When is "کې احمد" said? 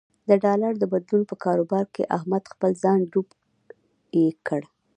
1.95-2.43